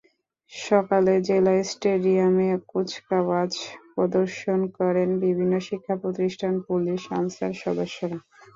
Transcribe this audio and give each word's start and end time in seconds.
সকালে 0.51 1.13
জেলা 1.27 1.53
স্টেডিয়ামে 1.71 2.49
কুচকাওয়াজ 2.71 3.51
প্রদর্শন 3.93 4.59
করেন 4.77 5.09
বিভিন্ন 5.23 5.53
শিক্ষাপ্রতিষ্ঠান, 5.67 6.53
পুলিশ, 6.67 7.01
আনসার 7.19 7.53
সদস্যরা। 7.63 8.17